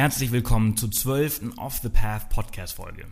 [0.00, 1.58] Herzlich willkommen zur 12.
[1.58, 3.04] Off the Path Podcast Folge.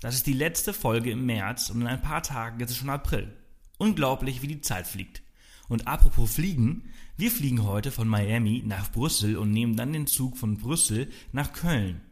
[0.00, 2.90] Das ist die letzte Folge im März und in ein paar Tagen ist es schon
[2.90, 3.34] April.
[3.78, 5.22] Unglaublich, wie die Zeit fliegt.
[5.70, 10.36] Und apropos Fliegen, wir fliegen heute von Miami nach Brüssel und nehmen dann den Zug
[10.36, 12.02] von Brüssel nach Köln.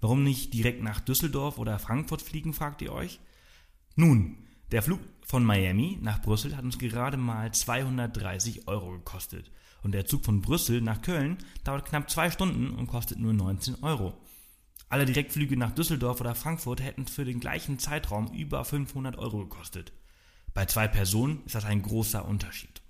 [0.00, 3.18] Warum nicht direkt nach Düsseldorf oder Frankfurt fliegen, fragt ihr euch?
[3.96, 4.36] Nun,
[4.70, 9.50] der Flug von Miami nach Brüssel hat uns gerade mal 230 Euro gekostet
[9.84, 13.82] und der Zug von Brüssel nach Köln dauert knapp zwei Stunden und kostet nur 19
[13.82, 14.14] Euro.
[14.88, 19.92] Alle Direktflüge nach Düsseldorf oder Frankfurt hätten für den gleichen Zeitraum über 500 Euro gekostet.
[20.54, 22.80] Bei zwei Personen ist das ein großer Unterschied.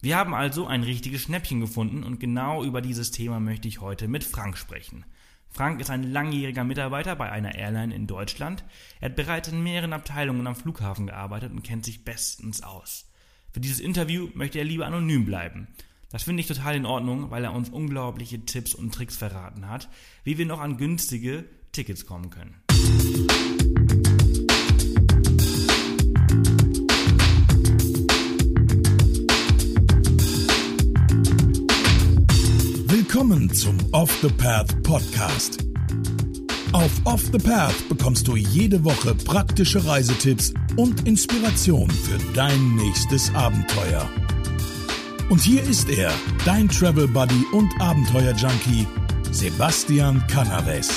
[0.00, 4.08] Wir haben also ein richtiges Schnäppchen gefunden und genau über dieses Thema möchte ich heute
[4.08, 5.04] mit Frank sprechen.
[5.48, 8.64] Frank ist ein langjähriger Mitarbeiter bei einer Airline in Deutschland.
[9.00, 13.11] Er hat bereits in mehreren Abteilungen am Flughafen gearbeitet und kennt sich bestens aus.
[13.52, 15.68] Für dieses Interview möchte er lieber anonym bleiben.
[16.10, 19.90] Das finde ich total in Ordnung, weil er uns unglaubliche Tipps und Tricks verraten hat,
[20.24, 22.54] wie wir noch an günstige Tickets kommen können.
[32.86, 35.71] Willkommen zum Off the Path Podcast.
[36.72, 43.32] Auf Off the Path bekommst du jede Woche praktische Reisetipps und Inspiration für dein nächstes
[43.34, 44.08] Abenteuer.
[45.28, 46.10] Und hier ist er,
[46.46, 48.86] dein Travel Buddy und Abenteuer Junkie,
[49.30, 50.88] Sebastian Canaves.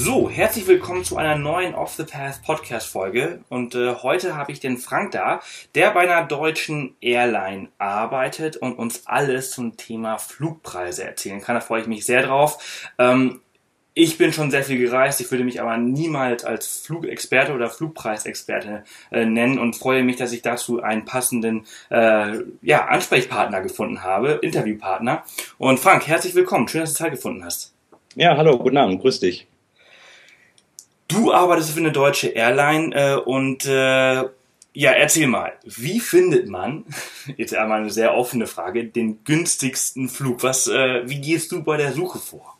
[0.00, 3.40] So, herzlich willkommen zu einer neuen Off the Path Podcast Folge.
[3.48, 5.40] Und äh, heute habe ich den Frank da,
[5.74, 11.56] der bei einer deutschen Airline arbeitet und uns alles zum Thema Flugpreise erzählen kann.
[11.56, 12.92] Da freue ich mich sehr drauf.
[12.96, 13.40] Ähm,
[13.92, 18.84] ich bin schon sehr viel gereist, ich würde mich aber niemals als Flugexperte oder Flugpreisexperte
[19.10, 24.38] äh, nennen und freue mich, dass ich dazu einen passenden äh, ja, Ansprechpartner gefunden habe,
[24.42, 25.24] Interviewpartner.
[25.58, 27.74] Und Frank, herzlich willkommen, schön, dass du Zeit gefunden hast.
[28.14, 29.48] Ja, hallo, guten Abend, grüß dich.
[31.08, 34.24] Du arbeitest für eine deutsche Airline äh, und äh,
[34.74, 36.84] ja, erzähl mal, wie findet man,
[37.36, 40.42] jetzt einmal eine sehr offene Frage, den günstigsten Flug?
[40.42, 42.58] Was, äh, wie gehst du bei der Suche vor?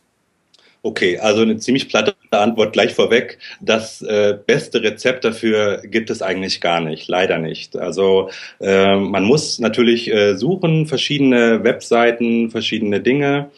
[0.81, 3.37] Okay, also eine ziemlich platte Antwort gleich vorweg.
[3.59, 7.75] Das äh, beste Rezept dafür gibt es eigentlich gar nicht, leider nicht.
[7.75, 8.29] Also
[8.61, 13.51] äh, man muss natürlich äh, suchen, verschiedene Webseiten, verschiedene Dinge.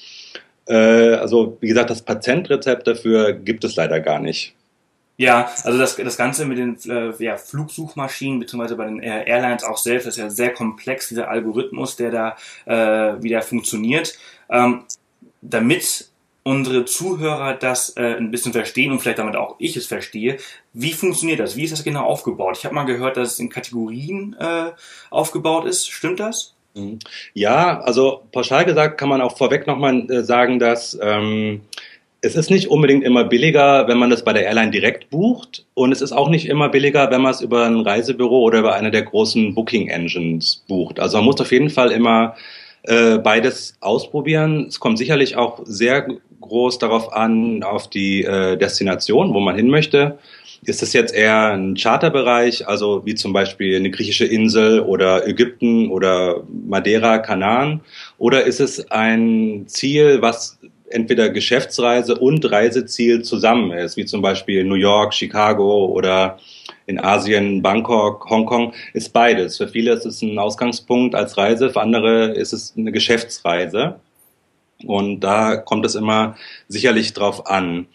[0.67, 4.55] Äh, also wie gesagt, das Patentrezept dafür gibt es leider gar nicht.
[5.21, 9.77] Ja, also das, das Ganze mit den äh, ja, Flugsuchmaschinen beziehungsweise bei den Airlines auch
[9.77, 14.17] selbst ist ja sehr komplex, dieser Algorithmus, der da äh, wieder funktioniert.
[14.49, 14.85] Ähm,
[15.43, 16.09] damit
[16.41, 20.37] unsere Zuhörer das äh, ein bisschen verstehen und vielleicht damit auch ich es verstehe,
[20.73, 21.55] wie funktioniert das?
[21.55, 22.57] Wie ist das genau aufgebaut?
[22.57, 24.71] Ich habe mal gehört, dass es in Kategorien äh,
[25.11, 25.87] aufgebaut ist.
[25.87, 26.55] Stimmt das?
[26.73, 26.97] Mhm.
[27.35, 31.61] Ja, also pauschal gesagt kann man auch vorweg nochmal äh, sagen, dass ähm,
[32.21, 35.65] es ist nicht unbedingt immer billiger, wenn man das bei der Airline direkt bucht.
[35.73, 38.75] Und es ist auch nicht immer billiger, wenn man es über ein Reisebüro oder über
[38.75, 40.99] eine der großen Booking Engines bucht.
[40.99, 42.35] Also man muss auf jeden Fall immer
[42.83, 44.67] äh, beides ausprobieren.
[44.67, 46.07] Es kommt sicherlich auch sehr
[46.41, 50.19] groß darauf an, auf die äh, Destination, wo man hin möchte.
[50.63, 55.89] Ist es jetzt eher ein Charterbereich, also wie zum Beispiel eine griechische Insel oder Ägypten
[55.89, 57.81] oder Madeira, Kanaren?
[58.19, 60.59] Oder ist es ein Ziel, was
[60.91, 66.39] entweder Geschäftsreise und Reiseziel zusammen ist, wie zum Beispiel New York, Chicago oder
[66.85, 69.57] in Asien, Bangkok, Hongkong, ist beides.
[69.57, 73.95] Für viele ist es ein Ausgangspunkt als Reise, für andere ist es eine Geschäftsreise.
[74.85, 76.35] Und da kommt es immer
[76.67, 77.87] sicherlich drauf an.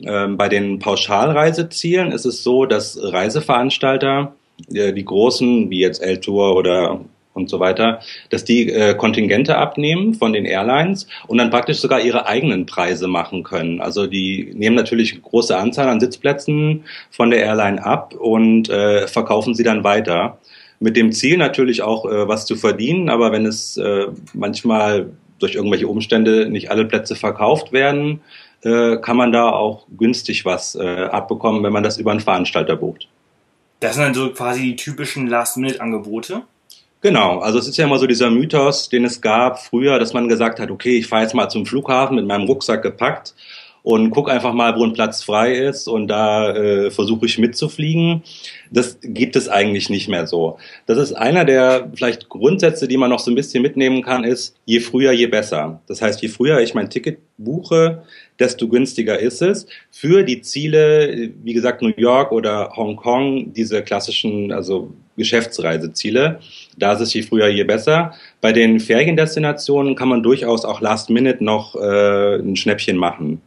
[0.00, 4.34] Ähm, bei den Pauschalreisezielen ist es so, dass Reiseveranstalter,
[4.72, 7.00] äh, die großen, wie jetzt L-Tour oder
[7.34, 8.00] und so weiter,
[8.30, 13.08] dass die äh, Kontingente abnehmen von den Airlines und dann praktisch sogar ihre eigenen Preise
[13.08, 13.80] machen können.
[13.80, 19.54] Also die nehmen natürlich große Anzahl an Sitzplätzen von der Airline ab und äh, verkaufen
[19.54, 20.38] sie dann weiter.
[20.80, 25.54] Mit dem Ziel natürlich auch äh, was zu verdienen, aber wenn es äh, manchmal durch
[25.54, 28.20] irgendwelche Umstände nicht alle Plätze verkauft werden,
[28.62, 32.76] äh, kann man da auch günstig was äh, abbekommen, wenn man das über einen Veranstalter
[32.76, 33.08] bucht.
[33.80, 36.42] Das sind dann so quasi die typischen Last-Minute-Angebote?
[37.04, 40.26] Genau, also es ist ja immer so dieser Mythos, den es gab früher, dass man
[40.26, 43.34] gesagt hat, okay, ich fahre jetzt mal zum Flughafen mit meinem Rucksack gepackt
[43.84, 48.22] und guck einfach mal, wo ein Platz frei ist und da äh, versuche ich mitzufliegen.
[48.70, 50.56] Das gibt es eigentlich nicht mehr so.
[50.86, 54.56] Das ist einer der vielleicht Grundsätze, die man noch so ein bisschen mitnehmen kann, ist,
[54.64, 55.82] je früher, je besser.
[55.86, 58.04] Das heißt, je früher ich mein Ticket buche,
[58.38, 59.66] desto günstiger ist es.
[59.90, 66.40] Für die Ziele, wie gesagt, New York oder Hongkong, diese klassischen, also Geschäftsreiseziele,
[66.78, 68.14] da ist es je früher, je besser.
[68.40, 73.42] Bei den Feriendestinationen kann man durchaus auch last minute noch äh, ein Schnäppchen machen.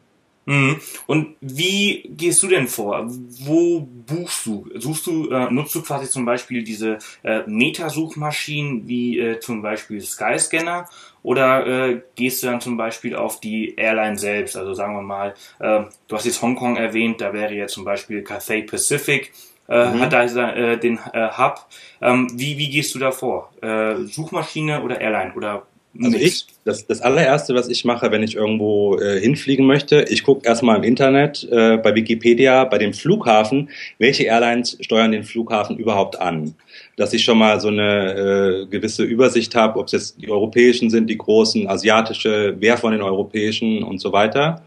[0.48, 0.80] Mhm.
[1.08, 3.04] Und wie gehst du denn vor?
[3.06, 4.70] Wo buchst du?
[4.76, 10.02] Suchst du, äh, nutzt du quasi zum Beispiel diese äh, Metasuchmaschinen wie äh, zum Beispiel
[10.02, 10.88] Skyscanner
[11.22, 14.56] oder äh, gehst du dann zum Beispiel auf die Airline selbst?
[14.56, 18.24] Also sagen wir mal, äh, du hast jetzt Hongkong erwähnt, da wäre jetzt zum Beispiel
[18.24, 19.34] Cathay Pacific.
[19.70, 20.00] Äh, mhm.
[20.00, 21.66] hat da äh, den äh, Hub.
[22.02, 23.52] Ähm, wie, wie gehst du da vor?
[23.62, 25.68] Äh, Suchmaschine oder Airline oder
[26.04, 30.24] also ich, das, das allererste, was ich mache, wenn ich irgendwo äh, hinfliegen möchte, ich
[30.24, 35.78] gucke erstmal im Internet, äh, bei Wikipedia, bei dem Flughafen, welche Airlines steuern den Flughafen
[35.78, 36.56] überhaupt an.
[36.96, 40.90] Dass ich schon mal so eine äh, gewisse Übersicht habe, ob es jetzt die europäischen
[40.90, 44.64] sind, die großen, asiatische, wer von den europäischen und so weiter.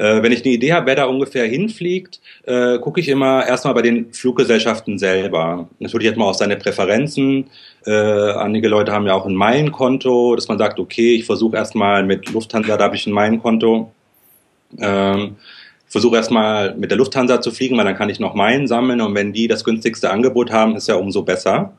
[0.00, 3.74] Äh, wenn ich eine Idee habe, wer da ungefähr hinfliegt, äh, gucke ich immer erstmal
[3.74, 5.68] bei den Fluggesellschaften selber.
[5.78, 7.50] Natürlich hat man auch seine Präferenzen.
[7.84, 12.02] Äh, einige Leute haben ja auch ein Meilenkonto, dass man sagt, okay, ich versuche erstmal
[12.02, 13.92] mit Lufthansa, da habe ich ein Meilenkonto.
[14.78, 15.36] Ähm,
[15.86, 19.14] versuche erstmal mit der Lufthansa zu fliegen, weil dann kann ich noch Meilen sammeln und
[19.14, 21.74] wenn die das günstigste Angebot haben, ist ja umso besser.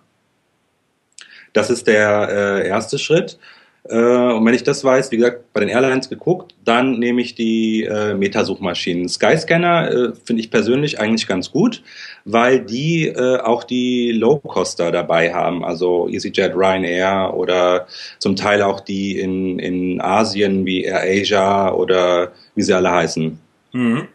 [1.54, 3.40] Das ist der äh, erste Schritt.
[3.90, 7.34] Äh, und wenn ich das weiß, wie gesagt, bei den Airlines geguckt, dann nehme ich
[7.36, 9.10] die äh, Metasuchmaschinen.
[9.10, 11.82] Skyscanner äh, finde ich persönlich eigentlich ganz gut,
[12.26, 17.88] weil die äh, auch die Low-Coster dabei haben, also EasyJet, Ryanair oder
[18.20, 23.40] zum Teil auch die in, in Asien wie AirAsia oder wie sie alle heißen.
[23.74, 24.08] Mhm.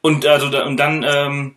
[0.00, 1.54] Und also und dann ähm,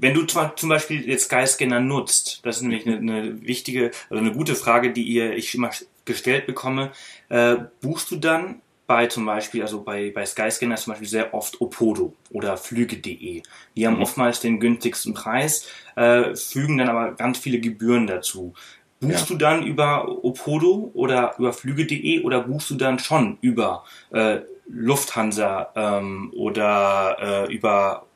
[0.00, 4.32] wenn du zum Beispiel jetzt Skyscanner nutzt, das ist nämlich eine, eine wichtige, also eine
[4.32, 5.70] gute Frage, die ihr, ich immer
[6.04, 6.90] gestellt bekomme,
[7.28, 11.60] äh, buchst du dann bei zum Beispiel, also bei, bei Skyscanner zum Beispiel sehr oft
[11.60, 13.42] Opodo oder Flüge.de.
[13.76, 14.02] Die haben mhm.
[14.02, 18.54] oftmals den günstigsten Preis, äh, fügen dann aber ganz viele Gebühren dazu.
[18.98, 19.34] Buchst ja.
[19.34, 25.70] du dann über Opodo oder über Flüge.de oder buchst du dann schon über äh, Lufthansa
[25.74, 28.06] ähm, oder äh, über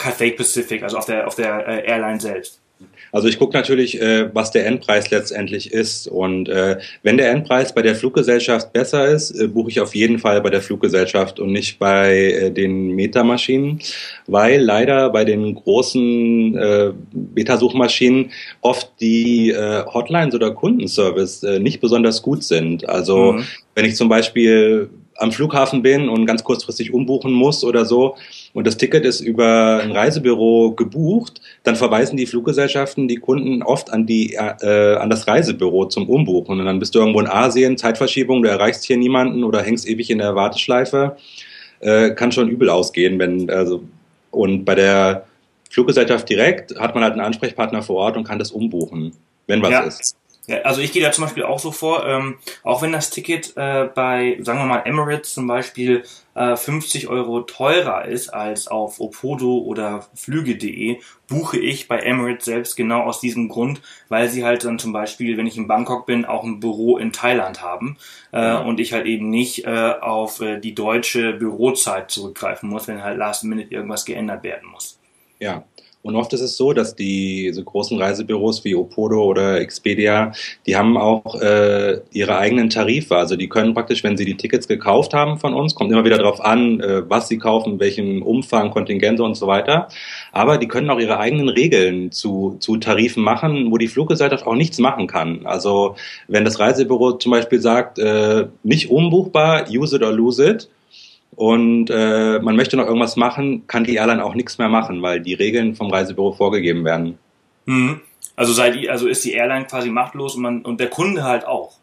[0.00, 2.60] Cathay Pacific, also auf der, auf der äh, Airline selbst?
[3.12, 6.06] Also ich gucke natürlich, äh, was der Endpreis letztendlich ist.
[6.06, 10.18] Und äh, wenn der Endpreis bei der Fluggesellschaft besser ist, äh, buche ich auf jeden
[10.18, 13.80] Fall bei der Fluggesellschaft und nicht bei äh, den Metamaschinen,
[14.26, 16.92] weil leider bei den großen äh,
[17.34, 18.30] Metasuchmaschinen
[18.62, 22.88] oft die äh, Hotlines oder Kundenservice äh, nicht besonders gut sind.
[22.88, 23.44] Also mhm.
[23.74, 28.16] wenn ich zum Beispiel am Flughafen bin und ganz kurzfristig umbuchen muss oder so
[28.54, 33.92] und das Ticket ist über ein Reisebüro gebucht, dann verweisen die Fluggesellschaften die Kunden oft
[33.92, 37.76] an die äh, an das Reisebüro zum Umbuchen und dann bist du irgendwo in Asien,
[37.76, 41.16] Zeitverschiebung, du erreichst hier niemanden oder hängst ewig in der Warteschleife,
[41.80, 43.82] äh, kann schon übel ausgehen, wenn also
[44.30, 45.26] und bei der
[45.70, 49.12] Fluggesellschaft direkt hat man halt einen Ansprechpartner vor Ort und kann das umbuchen,
[49.46, 49.80] wenn was ja.
[49.80, 50.16] ist.
[50.50, 53.56] Ja, also ich gehe da zum Beispiel auch so vor, ähm, auch wenn das Ticket
[53.56, 56.02] äh, bei, sagen wir mal, Emirates zum Beispiel
[56.34, 60.98] äh, 50 Euro teurer ist als auf Opodo oder Flüge.de,
[61.28, 65.36] buche ich bei Emirates selbst genau aus diesem Grund, weil sie halt dann zum Beispiel,
[65.36, 67.96] wenn ich in Bangkok bin, auch ein Büro in Thailand haben
[68.32, 68.66] äh, mhm.
[68.66, 73.18] und ich halt eben nicht äh, auf äh, die deutsche Bürozeit zurückgreifen muss, wenn halt
[73.18, 74.98] last minute irgendwas geändert werden muss.
[75.38, 75.64] Ja,
[76.02, 80.32] und oft ist es so, dass die so großen Reisebüros wie Opodo oder Expedia,
[80.66, 83.16] die haben auch äh, ihre eigenen Tarife.
[83.16, 86.16] Also die können praktisch, wenn sie die Tickets gekauft haben von uns, kommt immer wieder
[86.16, 89.88] darauf an, äh, was sie kaufen, welchen Umfang, Kontingente und so weiter.
[90.32, 94.54] Aber die können auch ihre eigenen Regeln zu, zu Tarifen machen, wo die Fluggesellschaft auch
[94.54, 95.44] nichts machen kann.
[95.44, 95.96] Also
[96.28, 100.70] wenn das Reisebüro zum Beispiel sagt, äh, nicht umbuchbar, use it or lose it,
[101.36, 105.20] und äh, man möchte noch irgendwas machen, kann die Airline auch nichts mehr machen, weil
[105.20, 107.18] die Regeln vom Reisebüro vorgegeben werden.
[107.66, 108.00] Mhm.
[108.36, 111.74] Also, sei also ist die Airline quasi machtlos und, man, und der Kunde halt auch.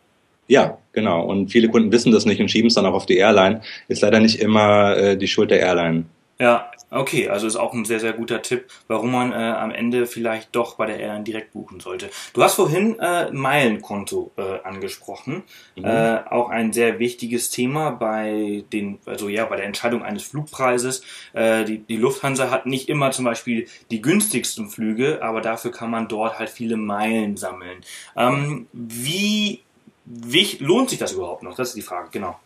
[0.48, 1.26] Ja, genau.
[1.26, 3.62] Und viele Kunden wissen das nicht und schieben es dann auch auf die Airline.
[3.88, 6.06] Ist leider nicht immer äh, die Schuld der Airline.
[6.40, 10.06] Ja, Okay, also ist auch ein sehr, sehr guter Tipp, warum man äh, am Ende
[10.06, 12.10] vielleicht doch bei der Airline direkt buchen sollte.
[12.34, 15.44] Du hast vorhin äh, Meilenkonto äh, angesprochen.
[15.76, 15.84] Mhm.
[15.84, 21.04] Äh, auch ein sehr wichtiges Thema bei den, also ja, bei der Entscheidung eines Flugpreises.
[21.34, 25.92] Äh, die, die Lufthansa hat nicht immer zum Beispiel die günstigsten Flüge, aber dafür kann
[25.92, 27.82] man dort halt viele Meilen sammeln.
[28.16, 29.62] Ähm, wie,
[30.06, 31.56] wie lohnt sich das überhaupt noch?
[31.56, 32.40] Das ist die Frage, genau.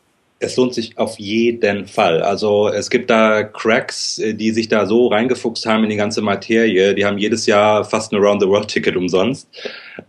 [0.43, 2.23] Es lohnt sich auf jeden Fall.
[2.23, 6.23] Also es gibt da Cracks, äh, die sich da so reingefuchst haben in die ganze
[6.23, 6.95] Materie.
[6.95, 9.47] Die haben jedes Jahr fast ein Around-the-World-Ticket umsonst.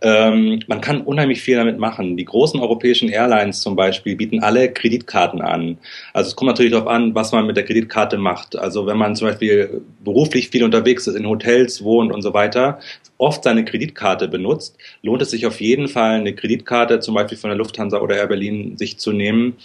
[0.01, 2.17] Ähm, man kann unheimlich viel damit machen.
[2.17, 5.77] Die großen europäischen Airlines zum Beispiel bieten alle Kreditkarten an.
[6.13, 8.57] Also es kommt natürlich darauf an, was man mit der Kreditkarte macht.
[8.57, 12.79] Also wenn man zum Beispiel beruflich viel unterwegs ist, in Hotels wohnt und so weiter,
[13.19, 17.51] oft seine Kreditkarte benutzt, lohnt es sich auf jeden Fall, eine Kreditkarte zum Beispiel von
[17.51, 19.57] der Lufthansa oder Air Berlin sich zu nehmen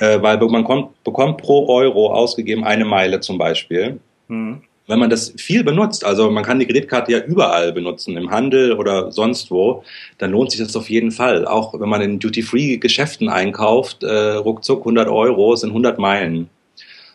[0.00, 4.00] äh, weil man kommt, bekommt pro Euro ausgegeben eine Meile zum Beispiel.
[4.28, 4.62] Mhm.
[4.86, 8.72] Wenn man das viel benutzt, also man kann die Kreditkarte ja überall benutzen, im Handel
[8.72, 9.84] oder sonst wo,
[10.18, 11.46] dann lohnt sich das auf jeden Fall.
[11.46, 16.48] Auch wenn man in Duty-Free-Geschäften einkauft, äh, ruckzuck 100 Euro sind 100 Meilen.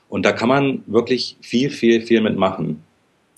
[0.07, 2.81] Und da kann man wirklich viel, viel, viel mitmachen.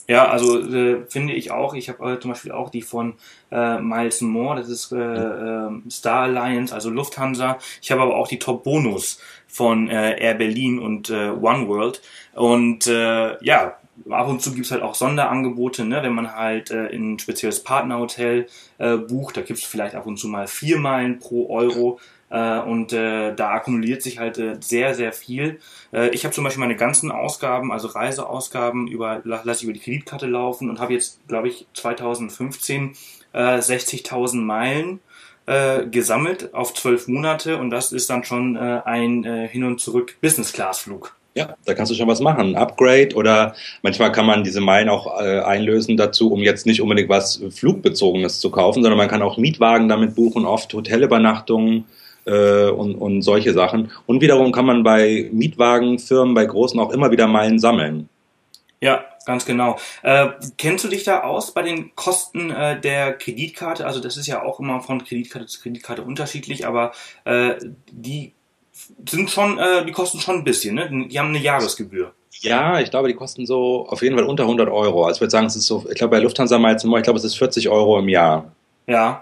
[0.08, 1.74] Ja, also äh, finde ich auch.
[1.74, 3.16] Ich habe äh, zum Beispiel auch die von
[3.52, 7.58] äh, Miles More, das ist äh, äh, Star Alliance, also Lufthansa.
[7.82, 12.02] Ich habe aber auch die Top Bonus von äh, Air Berlin und äh, One World.
[12.34, 13.78] Und äh, ja,
[14.10, 16.02] ab und zu gibt's halt auch Sonderangebote, ne?
[16.04, 18.48] wenn man halt äh, in ein spezielles Partnerhotel
[18.78, 19.36] äh, bucht.
[19.36, 22.00] Da gibt's vielleicht ab und zu mal vier Meilen pro Euro.
[22.30, 25.60] Äh, und äh, da akkumuliert sich halt äh, sehr, sehr viel.
[25.94, 29.80] Äh, ich habe zum Beispiel meine ganzen Ausgaben, also Reiseausgaben, über, lasse ich über die
[29.80, 32.94] Kreditkarte laufen und habe jetzt, glaube ich, 2015
[33.34, 35.00] äh, 60.000 Meilen
[35.46, 39.80] äh, gesammelt auf zwölf Monate und das ist dann schon äh, ein äh, Hin- und
[39.80, 41.16] Zurück Business-Class-Flug.
[41.36, 42.56] Ja, da kannst du schon was machen.
[42.56, 43.54] Upgrade oder
[43.84, 48.40] manchmal kann man diese Meilen auch äh, einlösen dazu, um jetzt nicht unbedingt was Flugbezogenes
[48.40, 51.86] zu kaufen, sondern man kann auch Mietwagen damit buchen, oft Hotelübernachtungen
[52.28, 53.92] äh, und, und solche Sachen.
[54.06, 58.10] Und wiederum kann man bei Mietwagenfirmen, bei großen auch immer wieder Meilen sammeln.
[58.80, 59.78] Ja, ganz genau.
[60.04, 63.88] Äh, kennst du dich da aus bei den Kosten äh, der Kreditkarte?
[63.88, 66.92] Also das ist ja auch immer von Kreditkarte zu Kreditkarte unterschiedlich, aber
[67.26, 67.56] äh,
[67.92, 68.34] die
[69.10, 71.08] sind schon, äh, die kosten schon ein bisschen, ne?
[71.10, 72.14] Die haben eine Jahresgebühr.
[72.42, 75.06] Ja, ich glaube, die kosten so auf jeden Fall unter 100 Euro.
[75.06, 77.24] Also ich würde sagen, es ist so, ich glaube bei Lufthansa mal, ich glaube, es
[77.24, 78.52] ist 40 Euro im Jahr.
[78.86, 79.22] Ja.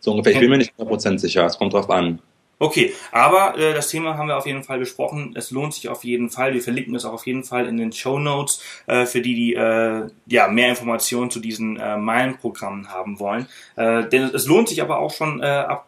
[0.00, 0.32] So ungefähr.
[0.32, 1.44] Ich bin mir nicht 100% sicher.
[1.46, 2.20] Es kommt drauf an.
[2.62, 5.32] Okay, aber äh, das Thema haben wir auf jeden Fall besprochen.
[5.34, 6.52] Es lohnt sich auf jeden Fall.
[6.52, 9.54] Wir verlinken es auch auf jeden Fall in den Show Notes äh, für die, die
[9.54, 13.48] äh, ja mehr Informationen zu diesen äh, Meilenprogrammen haben wollen.
[13.76, 15.86] Äh, denn es lohnt sich aber auch schon äh, ab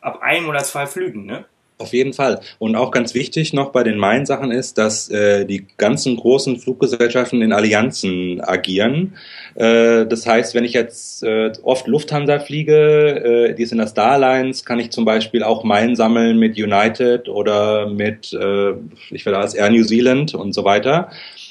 [0.00, 1.44] ab ein oder zwei Flügen, ne?
[1.84, 2.40] Auf jeden Fall.
[2.58, 7.42] Und auch ganz wichtig noch bei den Main-Sachen ist, dass äh, die ganzen großen Fluggesellschaften
[7.42, 9.16] in Allianzen agieren.
[9.54, 14.64] Äh, das heißt, wenn ich jetzt äh, oft Lufthansa fliege, äh, die in der Starlines,
[14.64, 18.72] kann ich zum Beispiel auch Meilen sammeln mit United oder mit, äh,
[19.10, 21.10] ich will als Air New Zealand und so weiter.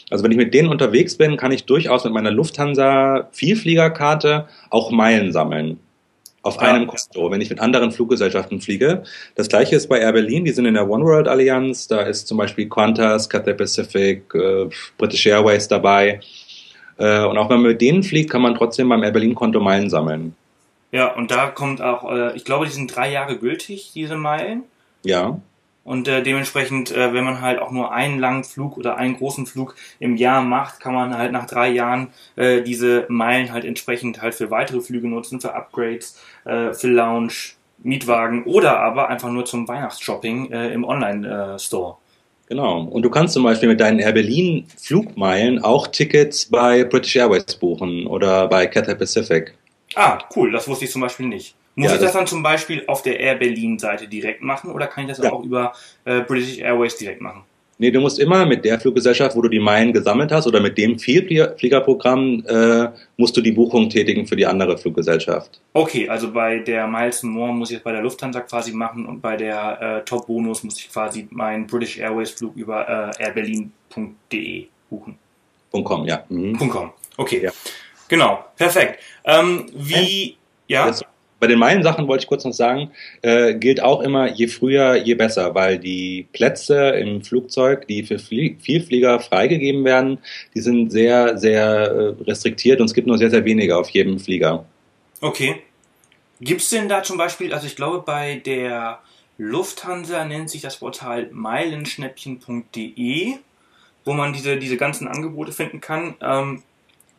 [0.09, 4.89] Also wenn ich mit denen unterwegs bin, kann ich durchaus mit meiner Lufthansa Vielfliegerkarte auch
[4.89, 5.77] Meilen sammeln
[6.43, 9.03] auf einem Konto, wenn ich mit anderen Fluggesellschaften fliege.
[9.35, 12.27] Das gleiche ist bei Air Berlin, die sind in der One World Allianz, da ist
[12.27, 16.19] zum Beispiel Qantas, Cathay Pacific, äh, British Airways dabei.
[16.97, 19.61] Äh, und auch wenn man mit denen fliegt, kann man trotzdem beim Air Berlin Konto
[19.61, 20.35] Meilen sammeln.
[20.91, 24.63] Ja, und da kommt auch, äh, ich glaube, die sind drei Jahre gültig, diese Meilen.
[25.03, 25.39] Ja.
[25.83, 29.45] Und äh, dementsprechend, äh, wenn man halt auch nur einen langen Flug oder einen großen
[29.45, 34.21] Flug im Jahr macht, kann man halt nach drei Jahren äh, diese Meilen halt entsprechend
[34.21, 37.33] halt für weitere Flüge nutzen, für Upgrades, äh, für Lounge,
[37.79, 41.97] Mietwagen oder aber einfach nur zum Weihnachtsshopping äh, im Online-Store.
[42.47, 42.81] Genau.
[42.83, 47.55] Und du kannst zum Beispiel mit deinen Air Berlin Flugmeilen auch Tickets bei British Airways
[47.55, 49.53] buchen oder bei Cathay Pacific.
[49.95, 50.51] Ah, cool.
[50.51, 51.55] Das wusste ich zum Beispiel nicht.
[51.75, 54.71] Muss ja, ich das, das, dann zum Beispiel auf der Air Berlin Seite direkt machen
[54.71, 55.31] oder kann ich das ja.
[55.31, 55.73] auch über
[56.05, 57.43] äh, British Airways direkt machen?
[57.79, 60.77] Nee, du musst immer mit der Fluggesellschaft, wo du die Meilen gesammelt hast oder mit
[60.77, 65.59] dem Vielfliegerprogramm äh, musst du die Buchung tätigen für die andere Fluggesellschaft.
[65.73, 69.21] Okay, also bei der Miles More muss ich es bei der Lufthansa quasi machen und
[69.21, 74.67] bei der äh, Top Bonus muss ich quasi meinen British Airways Flug über äh, airberlin.de
[74.89, 75.17] buchen.
[75.71, 76.23] .com, ja.
[76.29, 76.69] Mhm.
[76.69, 77.41] .com, okay.
[77.43, 77.51] Ja.
[78.07, 78.99] Genau, perfekt.
[79.25, 80.37] Ähm, wie,
[80.67, 80.85] ja?
[80.85, 81.03] Jetzt
[81.43, 84.95] bei den meinen Sachen wollte ich kurz noch sagen, äh, gilt auch immer, je früher,
[84.95, 90.19] je besser, weil die Plätze im Flugzeug, die für Flie Vielflieger freigegeben werden,
[90.55, 94.21] die sind sehr, sehr äh, restriktiert und es gibt nur sehr, sehr wenige auf jedem
[94.21, 94.63] Flieger.
[95.19, 95.57] Okay.
[96.39, 98.99] Gibt es denn da zum Beispiel, also ich glaube bei der
[99.37, 103.33] Lufthansa nennt sich das Portal meilenschnäppchen.de,
[104.05, 106.15] wo man diese, diese ganzen Angebote finden kann.
[106.21, 106.63] Ähm,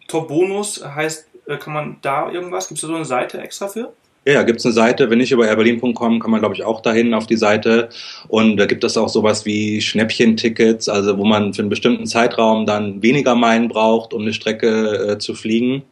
[0.08, 2.68] Top heißt, äh, kann man da irgendwas?
[2.68, 3.92] Gibt es da so eine Seite extra für?
[4.26, 7.12] Ja, gibt es eine Seite, wenn nicht über airberlin.com, kann man glaube ich auch dahin
[7.12, 7.90] auf die Seite.
[8.28, 12.64] Und da gibt es auch sowas wie Schnäppchentickets, also wo man für einen bestimmten Zeitraum
[12.64, 15.82] dann weniger Meilen braucht, um eine Strecke äh, zu fliegen.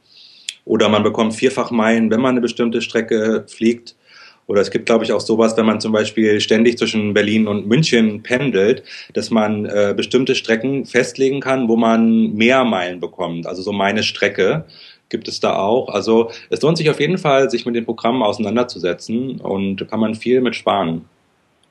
[0.64, 3.96] Oder man bekommt vierfach Meilen, wenn man eine bestimmte Strecke fliegt.
[4.46, 7.68] Oder es gibt, glaube ich, auch sowas, wenn man zum Beispiel ständig zwischen Berlin und
[7.68, 13.46] München pendelt, dass man äh, bestimmte Strecken festlegen kann, wo man mehr Meilen bekommt.
[13.46, 14.64] Also so meine Strecke
[15.12, 15.88] gibt es da auch.
[15.88, 20.16] Also es lohnt sich auf jeden Fall, sich mit den Programmen auseinanderzusetzen und kann man
[20.16, 21.04] viel mit sparen.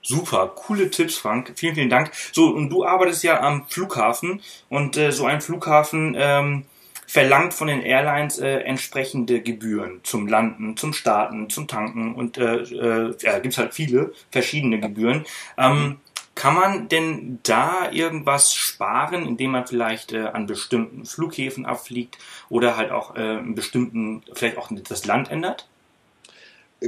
[0.01, 1.51] Super, coole Tipps, Frank.
[1.55, 2.11] Vielen, vielen Dank.
[2.31, 6.63] So, und du arbeitest ja am Flughafen und äh, so ein Flughafen ähm,
[7.05, 12.61] verlangt von den Airlines äh, entsprechende Gebühren zum Landen, zum Starten, zum Tanken und äh,
[12.61, 15.25] äh, ja, gibt halt viele verschiedene Gebühren.
[15.57, 15.97] Ähm,
[16.35, 22.17] kann man denn da irgendwas sparen, indem man vielleicht äh, an bestimmten Flughäfen abfliegt
[22.49, 25.67] oder halt auch äh, einen bestimmten, vielleicht auch das Land ändert?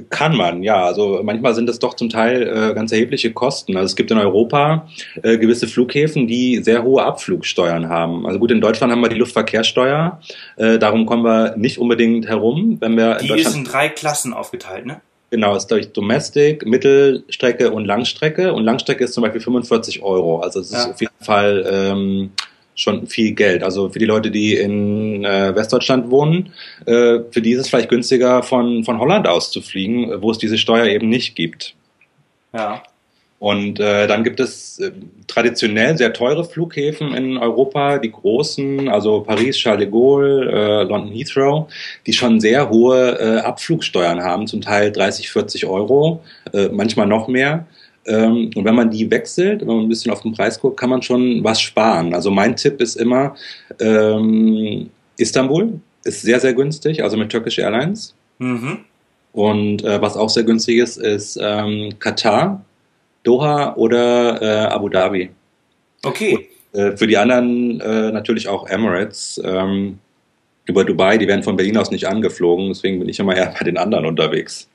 [0.09, 0.83] Kann man, ja.
[0.85, 3.77] Also manchmal sind das doch zum Teil äh, ganz erhebliche Kosten.
[3.77, 4.87] Also es gibt in Europa
[5.21, 8.25] äh, gewisse Flughäfen, die sehr hohe Abflugsteuern haben.
[8.25, 10.19] Also gut, in Deutschland haben wir die Luftverkehrssteuer.
[10.55, 13.17] Äh, darum kommen wir nicht unbedingt herum, wenn wir.
[13.17, 15.01] Die in ist in drei Klassen aufgeteilt, ne?
[15.33, 18.53] Genau, ist durch Domestic, Mittelstrecke und Langstrecke.
[18.53, 20.41] Und Langstrecke ist zum Beispiel 45 Euro.
[20.41, 20.91] Also es ist ja.
[20.91, 22.29] auf jeden Fall ähm,
[22.75, 23.63] schon viel Geld.
[23.63, 26.53] Also für die Leute, die in äh, Westdeutschland wohnen,
[26.85, 30.37] äh, für die ist es vielleicht günstiger, von, von Holland aus zu fliegen, wo es
[30.37, 31.73] diese Steuer eben nicht gibt.
[32.53, 32.83] Ja.
[33.43, 34.93] Und äh, dann gibt es äh,
[35.27, 41.11] traditionell sehr teure Flughäfen in Europa, die großen, also Paris, Charles de Gaulle, äh, London
[41.11, 41.67] Heathrow,
[42.05, 46.23] die schon sehr hohe äh, Abflugsteuern haben, zum Teil 30, 40 Euro,
[46.53, 47.67] äh, manchmal noch mehr.
[48.05, 50.89] Ähm, und wenn man die wechselt, wenn man ein bisschen auf den Preis guckt, kann
[50.89, 52.13] man schon was sparen.
[52.13, 53.35] Also mein Tipp ist immer,
[53.81, 58.15] ähm, Istanbul ist sehr, sehr günstig, also mit Turkish Airlines.
[58.39, 58.85] Mhm.
[59.33, 62.63] Und äh, was auch sehr günstig ist, ist ähm, Katar,
[63.23, 65.31] Doha oder äh, Abu Dhabi.
[66.03, 66.49] Okay.
[66.71, 69.41] Und, äh, für die anderen äh, natürlich auch Emirates.
[69.43, 69.99] Ähm,
[70.65, 73.65] über Dubai, die werden von Berlin aus nicht angeflogen, deswegen bin ich immer eher bei
[73.65, 74.69] den anderen unterwegs.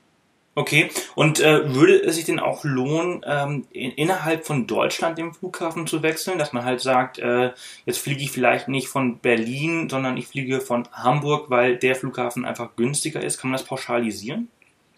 [0.55, 5.33] Okay, und äh, würde es sich denn auch lohnen, ähm, in, innerhalb von Deutschland den
[5.33, 7.51] Flughafen zu wechseln, dass man halt sagt, äh,
[7.85, 12.43] jetzt fliege ich vielleicht nicht von Berlin, sondern ich fliege von Hamburg, weil der Flughafen
[12.43, 13.39] einfach günstiger ist?
[13.39, 14.49] Kann man das pauschalisieren?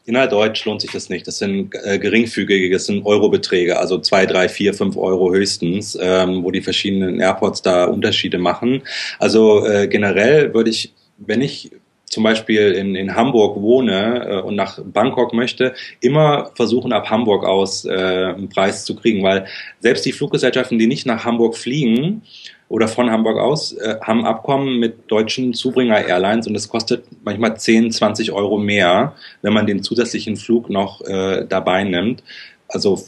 [0.05, 1.27] Innerdeutsch lohnt sich das nicht.
[1.27, 6.43] Das sind äh, geringfügige, das sind Eurobeträge, also zwei, drei, vier, fünf Euro höchstens, ähm,
[6.43, 8.81] wo die verschiedenen Airports da Unterschiede machen.
[9.19, 11.71] Also äh, generell würde ich, wenn ich
[12.11, 17.45] zum Beispiel in, in Hamburg wohne äh, und nach Bangkok möchte, immer versuchen, ab Hamburg
[17.45, 19.45] aus äh, einen Preis zu kriegen, weil
[19.79, 22.23] selbst die Fluggesellschaften, die nicht nach Hamburg fliegen
[22.71, 27.57] oder von Hamburg aus, äh, haben Abkommen mit deutschen Zubringer Airlines und das kostet manchmal
[27.57, 32.23] 10, 20 Euro mehr, wenn man den zusätzlichen Flug noch äh, dabei nimmt.
[32.69, 33.03] Also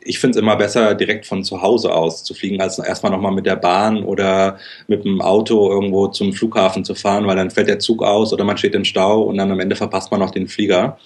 [0.00, 3.32] ich finde es immer besser, direkt von zu Hause aus zu fliegen, als erstmal nochmal
[3.32, 7.68] mit der Bahn oder mit dem Auto irgendwo zum Flughafen zu fahren, weil dann fällt
[7.68, 10.30] der Zug aus oder man steht im Stau und dann am Ende verpasst man noch
[10.30, 10.98] den Flieger.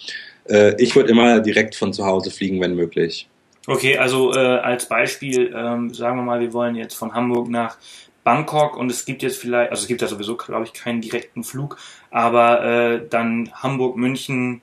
[0.48, 3.28] Äh, ich würde immer direkt von zu Hause fliegen, wenn möglich.
[3.66, 7.76] Okay, also äh, als Beispiel, ähm, sagen wir mal, wir wollen jetzt von Hamburg nach
[8.24, 11.44] Bangkok und es gibt jetzt vielleicht, also es gibt ja sowieso, glaube ich, keinen direkten
[11.44, 11.76] Flug,
[12.10, 14.62] aber äh, dann Hamburg, München,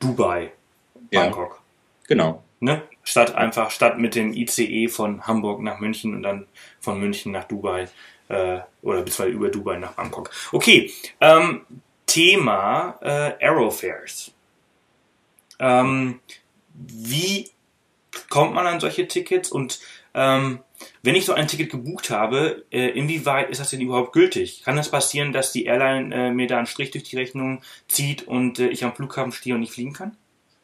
[0.00, 0.52] Dubai,
[1.10, 1.60] Bangkok.
[2.02, 2.42] Ja, genau.
[2.60, 2.82] Ne?
[3.04, 6.46] statt einfach statt mit dem ICE von Hamburg nach München und dann
[6.80, 7.88] von München nach Dubai
[8.28, 10.30] äh, oder beziehungsweise über Dubai nach Bangkok.
[10.52, 11.62] Okay, ähm,
[12.06, 14.32] Thema äh, Aerofares.
[15.58, 16.20] Ähm,
[16.74, 17.50] wie
[18.28, 19.80] kommt man an solche Tickets und
[20.14, 20.60] ähm,
[21.02, 24.62] wenn ich so ein Ticket gebucht habe, äh, inwieweit ist das denn überhaupt gültig?
[24.64, 28.26] Kann es passieren, dass die Airline äh, mir da einen Strich durch die Rechnung zieht
[28.26, 30.16] und äh, ich am Flughafen stehe und nicht fliegen kann?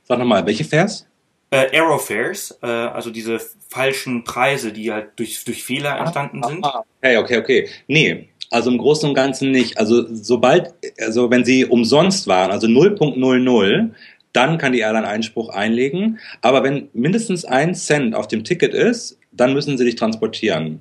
[0.04, 1.06] Sag nochmal, welche Fares?
[1.50, 6.64] äh, Aerofares, äh, also diese falschen Preise, die halt durch, durch Fehler ah, entstanden sind.
[6.64, 7.68] Ah, okay, okay, okay.
[7.87, 9.78] Nee, also im Großen und Ganzen nicht.
[9.78, 13.90] Also sobald, also wenn sie umsonst waren, also 0.00,
[14.38, 16.20] dann kann die Airline Einspruch einlegen.
[16.42, 20.81] Aber wenn mindestens ein Cent auf dem Ticket ist, dann müssen sie dich transportieren.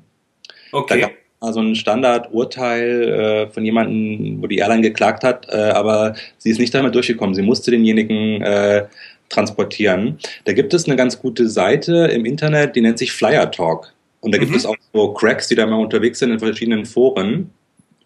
[0.72, 1.08] Okay.
[1.40, 6.60] Also ein Standardurteil äh, von jemandem, wo die Airline geklagt hat, äh, aber sie ist
[6.60, 7.34] nicht damit durchgekommen.
[7.34, 8.86] Sie musste denjenigen äh,
[9.30, 10.20] transportieren.
[10.46, 13.94] Da gibt es eine ganz gute Seite im Internet, die nennt sich Flyer Talk.
[14.22, 14.58] Und da gibt mhm.
[14.58, 17.52] es auch so Cracks, die da mal unterwegs sind in verschiedenen Foren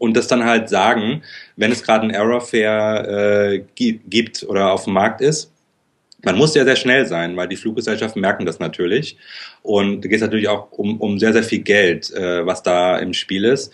[0.02, 1.22] und das dann halt sagen,
[1.58, 5.52] wenn es gerade ein Errorfare äh, gibt oder auf dem Markt ist.
[6.24, 9.16] Man muss ja sehr schnell sein, weil die Fluggesellschaften merken das natürlich.
[9.62, 12.98] Und da geht es natürlich auch um, um sehr, sehr viel Geld, äh, was da
[12.98, 13.72] im Spiel ist.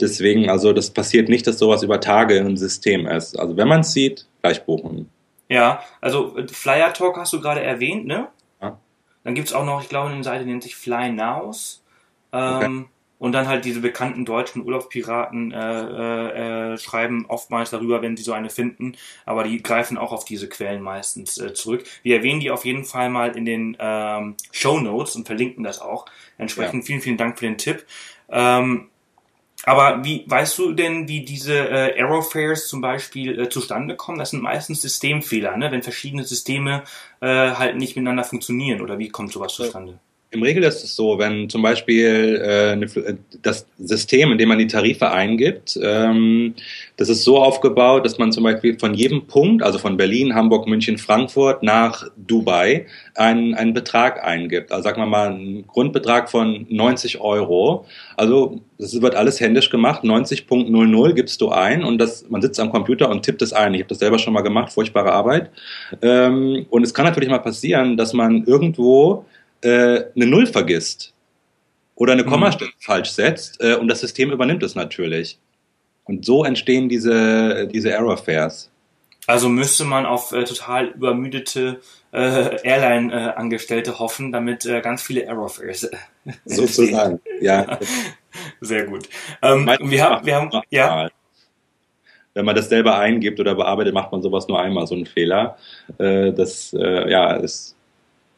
[0.00, 3.38] Deswegen, also das passiert nicht, dass sowas über Tage im System ist.
[3.38, 5.08] Also wenn man es sieht, gleich buchen.
[5.48, 8.26] Ja, also Flyer Talk hast du gerade erwähnt, ne?
[8.60, 8.80] Ja.
[9.22, 11.84] Dann gibt's auch noch, ich glaube, eine Seite, nennt sich Fly Nows.
[12.32, 12.84] Ähm, okay.
[13.18, 18.22] Und dann halt diese bekannten deutschen Urlaubspiraten äh, äh, äh, schreiben oftmals darüber, wenn sie
[18.22, 21.84] so eine finden, aber die greifen auch auf diese Quellen meistens äh, zurück.
[22.02, 25.80] Wir erwähnen die auf jeden Fall mal in den ähm, Show Notes und verlinken das
[25.80, 26.06] auch.
[26.36, 26.86] Entsprechend ja.
[26.86, 27.84] vielen, vielen Dank für den Tipp.
[28.30, 28.88] Ähm,
[29.64, 34.18] aber wie weißt du denn, wie diese äh, Error Fares zum Beispiel äh, zustande kommen?
[34.18, 35.72] Das sind meistens Systemfehler, ne?
[35.72, 36.84] wenn verschiedene Systeme
[37.20, 38.80] äh, halt nicht miteinander funktionieren.
[38.80, 39.98] Oder wie kommt sowas zustande?
[40.30, 42.86] Im Regel ist es so, wenn zum Beispiel äh, eine,
[43.40, 46.54] das System, in dem man die Tarife eingibt, ähm,
[46.98, 50.66] das ist so aufgebaut, dass man zum Beispiel von jedem Punkt, also von Berlin, Hamburg,
[50.66, 54.70] München, Frankfurt nach Dubai, einen, einen Betrag eingibt.
[54.70, 57.86] Also sagen wir mal einen Grundbetrag von 90 Euro.
[58.16, 60.04] Also das wird alles händisch gemacht.
[60.04, 63.72] 90.00 gibst du ein und das, man sitzt am Computer und tippt es ein.
[63.72, 65.50] Ich habe das selber schon mal gemacht, furchtbare Arbeit.
[66.02, 69.24] Ähm, und es kann natürlich mal passieren, dass man irgendwo
[69.62, 71.14] äh, eine Null vergisst
[71.94, 72.24] oder eine.
[72.24, 72.80] Kommastelle mhm.
[72.80, 75.38] falsch setzt äh, und das System übernimmt es natürlich.
[76.04, 78.70] Und so entstehen diese, diese Error-Fares.
[79.28, 81.80] Also müsste man auf äh, total übermüdete
[82.12, 85.84] äh, Airline-Angestellte hoffen, damit äh, ganz viele Error-Fares.
[85.84, 85.96] Äh,
[86.46, 87.78] Sozusagen, ja.
[88.62, 89.06] Sehr gut.
[89.42, 91.10] Ähm, wir haben, wir haben, ja.
[92.32, 95.58] Wenn man das selber eingibt oder bearbeitet, macht man sowas nur einmal, so einen Fehler.
[95.98, 97.76] Äh, das, ja, ist.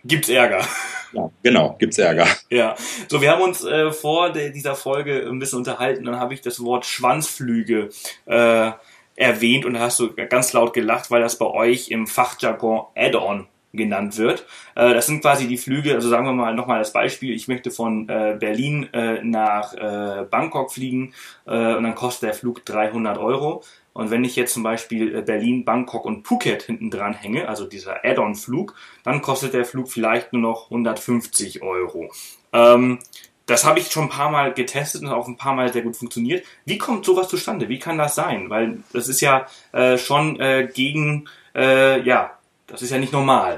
[0.05, 0.65] Gibt's Ärger.
[1.13, 2.27] Ja, genau, gibt's Ärger.
[2.51, 2.77] Ja,
[3.09, 6.63] so wir haben uns äh, vor dieser Folge ein bisschen unterhalten, dann habe ich das
[6.63, 7.89] Wort Schwanzflüge
[8.27, 8.71] äh,
[9.17, 13.49] erwähnt und da hast du ganz laut gelacht, weil das bei euch im Fachjargon Add-on
[13.73, 14.47] genannt wird.
[14.75, 17.71] Äh, das sind quasi die Flüge, also sagen wir mal nochmal das Beispiel, ich möchte
[17.71, 21.15] von äh, Berlin äh, nach äh, Bangkok fliegen
[21.47, 23.63] äh, und dann kostet der Flug 300 Euro.
[23.93, 27.67] Und wenn ich jetzt zum Beispiel äh, Berlin, Bangkok und Phuket hinten dran hänge, also
[27.67, 32.11] dieser Add-on-Flug, dann kostet der Flug vielleicht nur noch 150 Euro.
[32.53, 32.99] Ähm,
[33.47, 35.97] das habe ich schon ein paar Mal getestet und auch ein paar Mal sehr gut
[35.97, 36.47] funktioniert.
[36.65, 37.69] Wie kommt sowas zustande?
[37.69, 38.49] Wie kann das sein?
[38.49, 43.57] Weil das ist ja äh, schon äh, gegen, äh, ja, das ist ja nicht normal.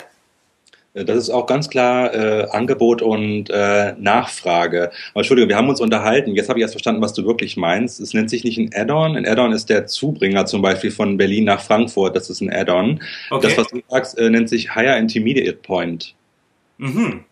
[0.94, 4.90] Äh, das ist auch ganz klar äh, Angebot und äh, Nachfrage.
[5.12, 6.35] Aber Entschuldige, wir haben uns unterhalten.
[6.35, 8.00] Jetzt habe ich erst verstanden, was du wirklich meinst.
[8.00, 9.16] Es nennt sich nicht ein Add-on.
[9.16, 12.16] Ein Add-on ist der Zubringer zum Beispiel von Berlin nach Frankfurt.
[12.16, 13.02] Das ist ein Add-on.
[13.31, 13.48] Okay.
[13.48, 16.14] Das, was du sagst, äh, nennt sich Higher Intermediate Point.
[16.78, 17.24] Mhm.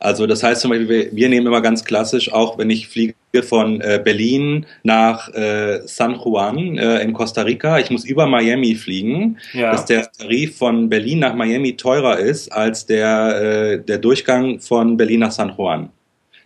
[0.00, 3.14] Also das heißt zum Beispiel, wir, wir, nehmen immer ganz klassisch, auch wenn ich fliege
[3.42, 8.76] von äh, Berlin nach äh, San Juan äh, in Costa Rica, ich muss über Miami
[8.76, 9.72] fliegen, ja.
[9.72, 14.96] dass der Tarif von Berlin nach Miami teurer ist als der, äh, der Durchgang von
[14.96, 15.90] Berlin nach San Juan.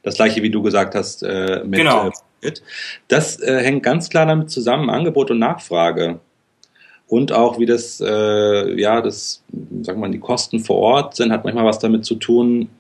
[0.03, 2.11] Das gleiche, wie du gesagt hast, äh, mit genau.
[2.41, 2.53] äh,
[3.09, 6.21] Das hängt ganz klar damit zusammen, Angebot und Nachfrage
[7.13, 9.45] und auch wie das, äh, ja, das,
[9.83, 12.71] sagen wir mal, die Kosten vor Ort sind, hat manchmal was damit zu tun,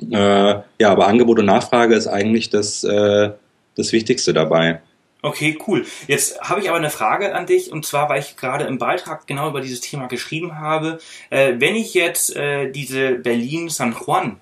[0.00, 3.30] äh, ja, aber Angebot und Nachfrage ist eigentlich das, äh,
[3.76, 4.80] das Wichtigste dabei.
[5.22, 5.84] Okay, cool.
[6.06, 9.26] Jetzt habe ich aber eine Frage an dich und zwar, weil ich gerade im Beitrag
[9.26, 10.98] genau über dieses Thema geschrieben habe.
[11.30, 14.36] Äh, wenn ich jetzt äh, diese Berlin-San Juan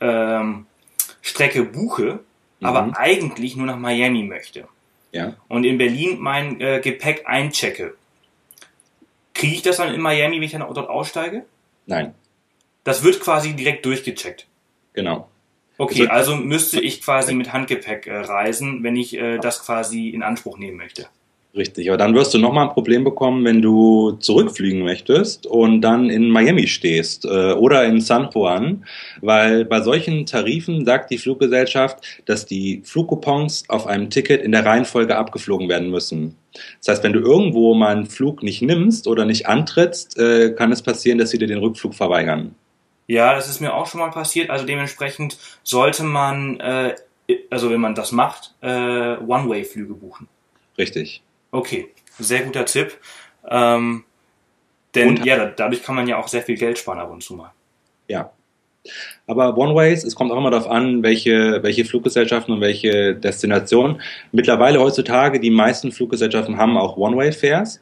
[0.00, 0.66] ähm,
[1.22, 2.20] Strecke buche,
[2.60, 2.66] mhm.
[2.66, 4.68] aber eigentlich nur nach Miami möchte
[5.12, 5.34] ja.
[5.48, 7.94] und in Berlin mein äh, Gepäck einchecke,
[9.34, 11.46] kriege ich das dann in Miami, wenn ich dann dort aussteige?
[11.86, 12.14] Nein.
[12.84, 14.46] Das wird quasi direkt durchgecheckt.
[14.98, 15.28] Genau.
[15.76, 20.24] Okay, also müsste ich quasi mit Handgepäck äh, reisen, wenn ich äh, das quasi in
[20.24, 21.06] Anspruch nehmen möchte.
[21.54, 26.10] Richtig, aber dann wirst du nochmal ein Problem bekommen, wenn du zurückfliegen möchtest und dann
[26.10, 28.84] in Miami stehst äh, oder in San Juan,
[29.20, 34.66] weil bei solchen Tarifen sagt die Fluggesellschaft, dass die Flugcoupons auf einem Ticket in der
[34.66, 36.34] Reihenfolge abgeflogen werden müssen.
[36.80, 40.72] Das heißt, wenn du irgendwo mal einen Flug nicht nimmst oder nicht antrittst, äh, kann
[40.72, 42.56] es passieren, dass sie dir den Rückflug verweigern.
[43.08, 44.50] Ja, das ist mir auch schon mal passiert.
[44.50, 46.94] Also dementsprechend sollte man, äh,
[47.50, 50.28] also wenn man das macht, äh, One-Way-Flüge buchen.
[50.76, 51.22] Richtig.
[51.50, 52.98] Okay, sehr guter Tipp.
[53.48, 54.04] Ähm,
[54.94, 57.34] denn und, ja, dadurch kann man ja auch sehr viel Geld sparen ab und zu
[57.34, 57.52] mal.
[58.08, 58.30] Ja,
[59.26, 64.00] aber One-Ways, es kommt auch immer darauf an, welche, welche Fluggesellschaften und welche Destinationen.
[64.32, 67.80] Mittlerweile heutzutage, die meisten Fluggesellschaften haben auch One-Way-Fares.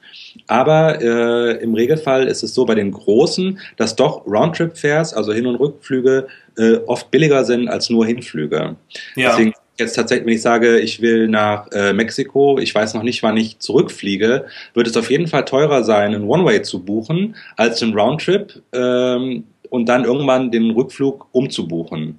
[0.48, 5.46] Aber äh, im Regelfall ist es so bei den großen, dass doch Roundtrip-Fares, also Hin-
[5.46, 6.26] und Rückflüge,
[6.59, 8.76] äh, oft billiger sind als nur Hinflüge.
[9.14, 9.30] Ja.
[9.30, 13.22] Deswegen jetzt tatsächlich, wenn ich sage, ich will nach äh, Mexiko, ich weiß noch nicht,
[13.22, 17.82] wann ich zurückfliege, wird es auf jeden Fall teurer sein, einen One-Way zu buchen, als
[17.82, 18.62] einen Roundtrip.
[18.72, 22.18] Ähm, und dann irgendwann den Rückflug umzubuchen.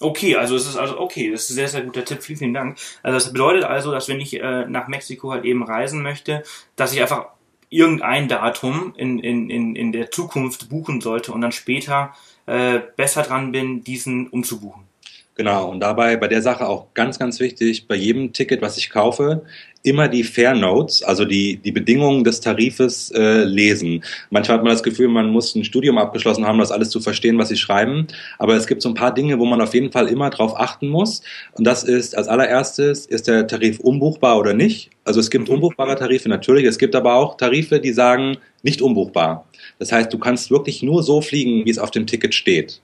[0.00, 2.54] Okay, also es ist also okay, das ist ein sehr, sehr guter Tipp, vielen, vielen
[2.54, 2.78] Dank.
[3.02, 6.42] Also das bedeutet also, dass wenn ich äh, nach Mexiko halt eben reisen möchte,
[6.74, 7.26] dass ich einfach
[7.68, 12.14] irgendein Datum in, in, in, in der Zukunft buchen sollte und dann später
[12.46, 14.89] äh, besser dran bin, diesen umzubuchen.
[15.36, 18.90] Genau, und dabei bei der Sache auch ganz, ganz wichtig, bei jedem Ticket, was ich
[18.90, 19.42] kaufe,
[19.82, 24.04] immer die Fair Notes, also die, die Bedingungen des Tarifes äh, lesen.
[24.28, 27.38] Manchmal hat man das Gefühl, man muss ein Studium abgeschlossen haben, das alles zu verstehen,
[27.38, 28.06] was sie schreiben.
[28.38, 30.88] Aber es gibt so ein paar Dinge, wo man auf jeden Fall immer drauf achten
[30.88, 31.22] muss.
[31.52, 34.90] Und das ist als allererstes, ist der Tarif umbuchbar oder nicht?
[35.04, 35.54] Also es gibt mhm.
[35.54, 39.46] umbuchbare Tarife natürlich, es gibt aber auch Tarife, die sagen nicht umbuchbar.
[39.78, 42.82] Das heißt, du kannst wirklich nur so fliegen, wie es auf dem Ticket steht.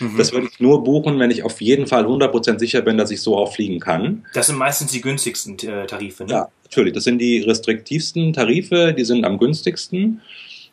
[0.00, 0.18] Mhm.
[0.18, 3.20] Das würde ich nur buchen, wenn ich auf jeden Fall 100% sicher bin, dass ich
[3.20, 4.24] so auch fliegen kann.
[4.34, 6.32] Das sind meistens die günstigsten äh, Tarife, ne?
[6.32, 6.92] Ja, natürlich.
[6.92, 10.20] Das sind die restriktivsten Tarife, die sind am günstigsten.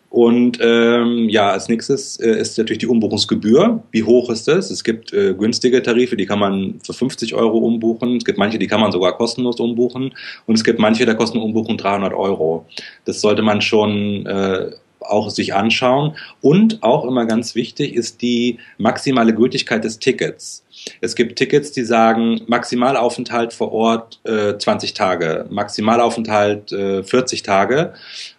[0.10, 3.84] Und ähm, ja, als nächstes äh, ist natürlich die Umbuchungsgebühr.
[3.92, 4.72] Wie hoch ist das?
[4.72, 8.18] Es gibt äh, günstige Tarife, die kann man für 50 Euro umbuchen.
[8.18, 10.16] Es gibt manche, die kann man sogar kostenlos umbuchen.
[10.48, 12.66] Und es gibt manche, da kosten Umbuchen 300 Euro.
[13.06, 16.16] Das sollte man schon äh, auch sich anschauen.
[16.42, 20.64] Und auch immer ganz wichtig ist die maximale Gültigkeit des Tickets.
[21.02, 27.94] Es gibt Tickets, die sagen Maximalaufenthalt vor Ort äh, 20 Tage, Maximalaufenthalt äh, 40 Tage.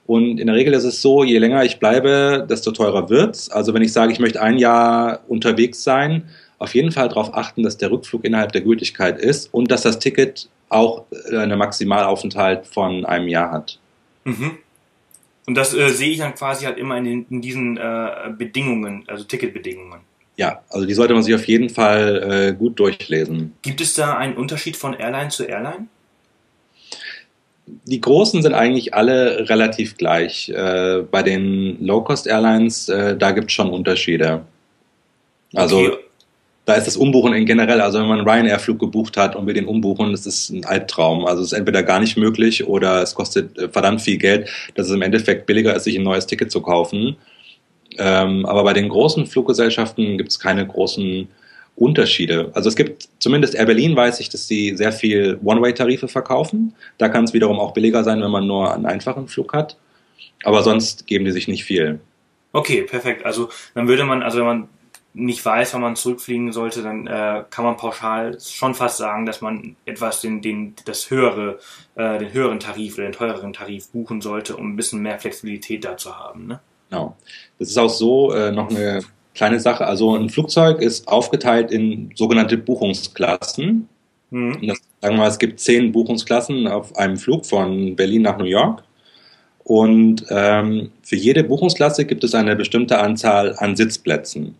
[0.07, 3.51] Und in der Regel ist es so, je länger ich bleibe, desto teurer wird's.
[3.51, 6.25] Also wenn ich sage, ich möchte ein Jahr unterwegs sein,
[6.59, 9.99] auf jeden Fall darauf achten, dass der Rückflug innerhalb der Gültigkeit ist und dass das
[9.99, 13.79] Ticket auch äh, einen Maximalaufenthalt von einem Jahr hat.
[14.25, 14.59] Mhm.
[15.51, 19.03] Und das äh, sehe ich dann quasi halt immer in, den, in diesen äh, Bedingungen,
[19.09, 19.99] also Ticketbedingungen.
[20.37, 23.55] Ja, also die sollte man sich auf jeden Fall äh, gut durchlesen.
[23.63, 25.89] Gibt es da einen Unterschied von Airline zu Airline?
[27.67, 30.51] Die großen sind eigentlich alle relativ gleich.
[30.51, 34.45] Äh, bei den Low-Cost-Airlines, äh, da gibt es schon Unterschiede.
[35.53, 35.99] Also okay
[36.67, 39.55] da ist das Umbuchen in generell, also wenn man einen Ryanair-Flug gebucht hat und will
[39.55, 41.27] den umbuchen, das ist ein Albtraum.
[41.27, 44.89] Also es ist entweder gar nicht möglich oder es kostet äh, verdammt viel Geld, dass
[44.89, 47.17] es im Endeffekt billiger ist, sich ein neues Ticket zu kaufen.
[47.99, 51.29] Ähm, aber bei den großen Fluggesellschaften gibt es keine großen
[51.77, 52.51] Unterschiede.
[52.55, 56.75] Also es gibt zumindest Air Berlin weiß ich, dass sie sehr viel One-Way-Tarife verkaufen.
[56.99, 59.77] Da kann es wiederum auch billiger sein, wenn man nur einen einfachen Flug hat.
[60.45, 62.01] Aber sonst geben die sich nicht viel.
[62.53, 63.25] Okay, perfekt.
[63.25, 64.69] Also dann würde man, also wenn man
[65.13, 69.41] nicht weiß, wann man zurückfliegen sollte, dann äh, kann man pauschal schon fast sagen, dass
[69.41, 71.59] man etwas den, den, das höhere,
[71.97, 75.85] äh, den höheren Tarif oder den teureren Tarif buchen sollte, um ein bisschen mehr Flexibilität
[75.85, 76.47] da zu haben.
[76.47, 76.61] Ne?
[76.91, 77.17] Genau.
[77.59, 79.01] Das ist auch so äh, noch eine
[79.35, 79.85] kleine Sache.
[79.87, 83.89] Also ein Flugzeug ist aufgeteilt in sogenannte Buchungsklassen.
[84.31, 84.67] Mhm.
[84.67, 88.45] Das, sagen wir mal, es gibt zehn Buchungsklassen auf einem Flug von Berlin nach New
[88.45, 88.85] York.
[89.65, 94.55] Und ähm, für jede Buchungsklasse gibt es eine bestimmte Anzahl an Sitzplätzen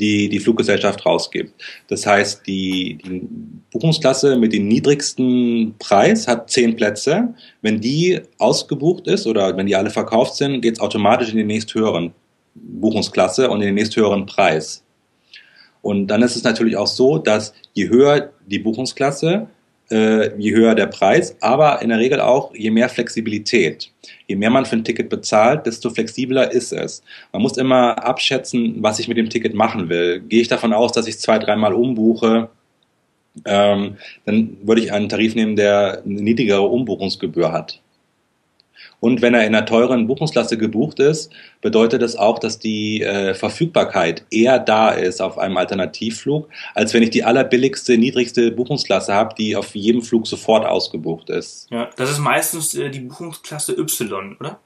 [0.00, 1.52] die die Fluggesellschaft rausgibt.
[1.88, 3.22] Das heißt, die, die
[3.70, 7.34] Buchungsklasse mit dem niedrigsten Preis hat zehn Plätze.
[7.60, 11.44] Wenn die ausgebucht ist oder wenn die alle verkauft sind, geht es automatisch in die
[11.44, 12.12] nächsthöheren
[12.54, 14.82] Buchungsklasse und in den nächsthöheren Preis.
[15.82, 19.48] Und dann ist es natürlich auch so, dass je höher die Buchungsklasse,
[19.90, 23.90] äh, je höher der Preis, aber in der Regel auch je mehr Flexibilität.
[24.26, 27.02] Je mehr man für ein Ticket bezahlt, desto flexibler ist es.
[27.32, 30.20] Man muss immer abschätzen, was ich mit dem Ticket machen will.
[30.20, 32.48] Gehe ich davon aus, dass ich zwei, dreimal umbuche,
[33.44, 37.80] ähm, dann würde ich einen Tarif nehmen, der eine niedrigere Umbuchungsgebühr hat.
[39.00, 41.32] Und wenn er in einer teuren Buchungsklasse gebucht ist,
[41.62, 47.02] bedeutet das auch, dass die äh, Verfügbarkeit eher da ist auf einem Alternativflug, als wenn
[47.02, 51.66] ich die allerbilligste, niedrigste Buchungsklasse habe, die auf jedem Flug sofort ausgebucht ist.
[51.70, 54.60] Ja, das ist meistens äh, die Buchungsklasse Y, oder?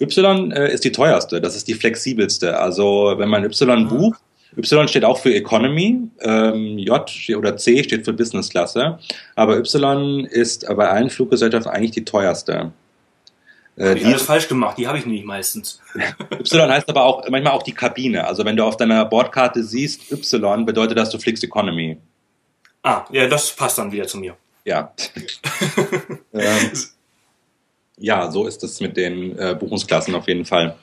[0.00, 2.58] Y äh, ist die teuerste, das ist die flexibelste.
[2.58, 3.88] Also wenn man Y ah.
[3.88, 4.20] bucht,
[4.56, 8.98] Y steht auch für Economy, ähm, J oder C steht für Business Klasse,
[9.36, 12.72] aber Y ist bei allen Fluggesellschaften eigentlich die teuerste.
[13.80, 15.80] Äh, die alles falsch gemacht, die habe ich nämlich meistens.
[16.32, 18.26] Y heißt aber auch manchmal auch die Kabine.
[18.26, 21.96] Also wenn du auf deiner Bordkarte siehst Y, bedeutet das, du fliegst Economy.
[22.82, 24.36] Ah, ja, das passt dann wieder zu mir.
[24.66, 24.92] Ja.
[26.34, 26.70] ähm,
[27.96, 30.76] ja, so ist es mit den äh, Buchungsklassen auf jeden Fall.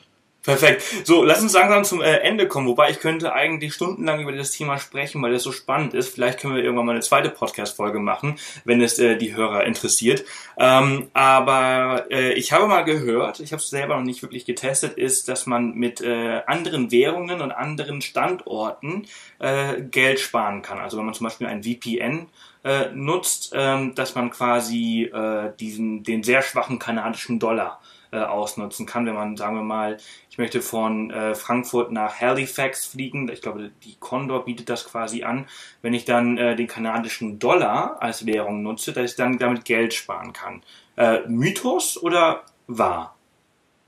[0.48, 0.82] Perfekt.
[1.04, 2.70] So, lass uns langsam zum äh, Ende kommen.
[2.70, 6.08] Wobei ich könnte eigentlich stundenlang über das Thema sprechen, weil das so spannend ist.
[6.08, 10.24] Vielleicht können wir irgendwann mal eine zweite Podcast-Folge machen, wenn es äh, die Hörer interessiert.
[10.58, 14.98] Ähm, aber äh, ich habe mal gehört, ich habe es selber noch nicht wirklich getestet,
[14.98, 19.06] ist, dass man mit äh, anderen Währungen und anderen Standorten
[19.40, 20.80] äh, Geld sparen kann.
[20.80, 22.28] Also wenn man zum Beispiel ein VPN
[22.64, 25.12] äh, nutzt, ähm, dass man quasi
[25.60, 27.82] diesen den sehr schwachen kanadischen Dollar
[28.12, 29.98] ausnutzen kann, wenn man, sagen wir mal,
[30.38, 35.23] ich möchte von äh, Frankfurt nach Halifax fliegen, ich glaube, die Condor bietet das quasi
[35.23, 35.47] an,
[35.82, 39.95] wenn ich dann äh, den kanadischen Dollar als Währung nutze, dass ich dann damit Geld
[39.95, 40.62] sparen kann.
[40.95, 43.15] Äh, Mythos oder wahr?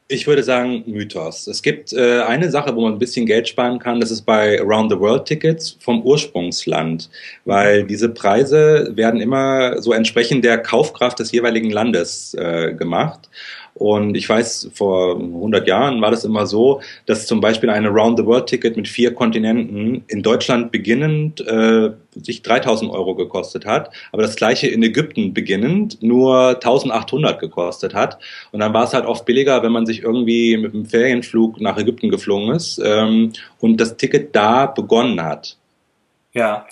[0.08, 1.46] Ich würde sagen Mythos.
[1.46, 4.60] Es gibt äh, eine Sache, wo man ein bisschen Geld sparen kann, das ist bei
[4.60, 7.12] Around the World Tickets vom Ursprungsland,
[7.46, 13.30] weil diese Preise werden immer so entsprechend der Kaufkraft des jeweiligen Landes äh, gemacht.
[13.80, 18.76] Und ich weiß, vor 100 Jahren war das immer so, dass zum Beispiel ein Around-the-World-Ticket
[18.76, 24.68] mit vier Kontinenten in Deutschland beginnend äh, sich 3000 Euro gekostet hat, aber das gleiche
[24.68, 28.20] in Ägypten beginnend nur 1800 gekostet hat.
[28.52, 31.78] Und dann war es halt oft billiger, wenn man sich irgendwie mit einem Ferienflug nach
[31.78, 35.56] Ägypten geflogen ist ähm, und das Ticket da begonnen hat.
[36.34, 36.68] Ja.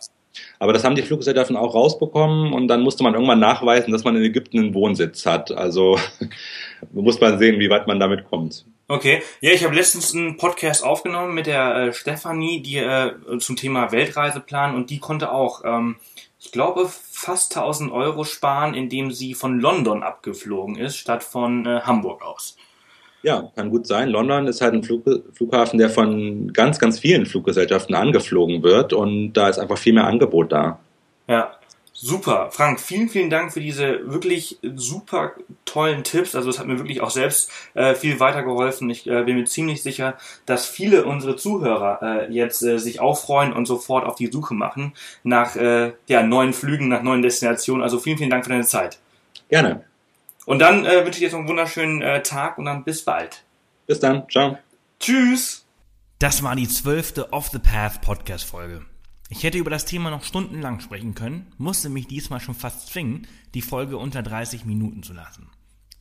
[0.60, 4.16] Aber das haben die Fluggesellschaften auch rausbekommen und dann musste man irgendwann nachweisen, dass man
[4.16, 5.52] in Ägypten einen Wohnsitz hat.
[5.52, 6.00] Also
[6.92, 8.66] muss man sehen, wie weit man damit kommt.
[8.90, 13.58] Okay, ja, ich habe letztens einen Podcast aufgenommen mit der äh, Stefanie, die äh, zum
[13.58, 15.98] Thema Weltreiseplan und die konnte auch, ähm,
[16.40, 21.82] ich glaube, fast 1000 Euro sparen, indem sie von London abgeflogen ist, statt von äh,
[21.82, 22.56] Hamburg aus.
[23.28, 24.08] Ja, kann gut sein.
[24.08, 29.34] London ist halt ein Flug, Flughafen, der von ganz, ganz vielen Fluggesellschaften angeflogen wird und
[29.34, 30.80] da ist einfach viel mehr Angebot da.
[31.28, 31.52] Ja,
[31.92, 32.52] super.
[32.52, 35.34] Frank, vielen, vielen Dank für diese wirklich super
[35.66, 36.36] tollen Tipps.
[36.36, 38.90] Also es hat mir wirklich auch selbst äh, viel weitergeholfen.
[38.90, 43.20] Ich äh, bin mir ziemlich sicher, dass viele unserer Zuhörer äh, jetzt äh, sich auch
[43.20, 47.84] freuen und sofort auf die Suche machen nach äh, ja, neuen Flügen, nach neuen Destinationen.
[47.84, 49.00] Also vielen, vielen Dank für deine Zeit.
[49.50, 49.84] Gerne.
[50.48, 53.44] Und dann äh, wünsche ich dir noch einen wunderschönen äh, Tag und dann bis bald.
[53.86, 54.30] Bis dann.
[54.30, 54.58] Ciao.
[54.98, 55.66] Tschüss.
[56.20, 58.86] Das war die zwölfte Off the Path Podcast Folge.
[59.30, 63.28] Ich hätte über das Thema noch stundenlang sprechen können, musste mich diesmal schon fast zwingen,
[63.56, 65.50] die Folge unter 30 Minuten zu lassen.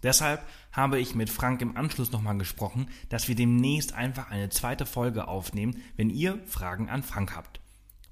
[0.05, 4.87] Deshalb habe ich mit Frank im Anschluss nochmal gesprochen, dass wir demnächst einfach eine zweite
[4.87, 7.59] Folge aufnehmen, wenn ihr Fragen an Frank habt.